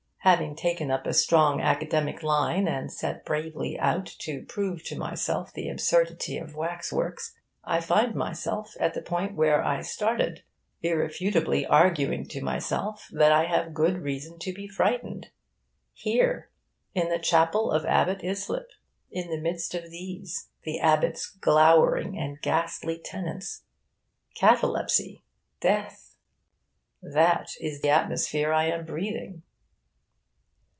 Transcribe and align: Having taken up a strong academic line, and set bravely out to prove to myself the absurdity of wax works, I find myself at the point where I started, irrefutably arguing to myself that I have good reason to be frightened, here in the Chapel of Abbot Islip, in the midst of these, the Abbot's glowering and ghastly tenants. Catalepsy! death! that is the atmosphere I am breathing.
Having 0.23 0.55
taken 0.57 0.91
up 0.91 1.07
a 1.07 1.15
strong 1.15 1.61
academic 1.61 2.21
line, 2.21 2.67
and 2.67 2.91
set 2.93 3.25
bravely 3.25 3.79
out 3.79 4.05
to 4.19 4.43
prove 4.45 4.83
to 4.83 4.95
myself 4.95 5.51
the 5.51 5.67
absurdity 5.67 6.37
of 6.37 6.55
wax 6.55 6.93
works, 6.93 7.35
I 7.63 7.81
find 7.81 8.13
myself 8.13 8.75
at 8.79 8.93
the 8.93 9.01
point 9.01 9.33
where 9.35 9.63
I 9.65 9.81
started, 9.81 10.43
irrefutably 10.83 11.65
arguing 11.65 12.27
to 12.27 12.43
myself 12.43 13.07
that 13.11 13.31
I 13.31 13.45
have 13.45 13.73
good 13.73 13.97
reason 14.03 14.37
to 14.41 14.53
be 14.53 14.67
frightened, 14.67 15.31
here 15.91 16.51
in 16.93 17.09
the 17.09 17.17
Chapel 17.17 17.71
of 17.71 17.83
Abbot 17.87 18.23
Islip, 18.23 18.69
in 19.09 19.31
the 19.31 19.41
midst 19.41 19.73
of 19.73 19.89
these, 19.89 20.49
the 20.65 20.79
Abbot's 20.79 21.25
glowering 21.31 22.15
and 22.19 22.39
ghastly 22.43 22.99
tenants. 23.03 23.63
Catalepsy! 24.35 25.23
death! 25.61 26.15
that 27.01 27.49
is 27.59 27.81
the 27.81 27.89
atmosphere 27.89 28.53
I 28.53 28.65
am 28.67 28.85
breathing. 28.85 29.41